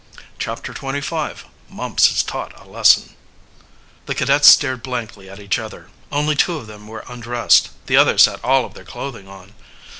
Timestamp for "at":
5.29-5.39